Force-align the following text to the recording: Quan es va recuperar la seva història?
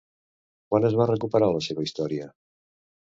Quan 0.71 0.87
es 0.89 0.95
va 1.01 1.07
recuperar 1.11 1.51
la 1.57 1.63
seva 1.69 1.85
història? 1.89 2.31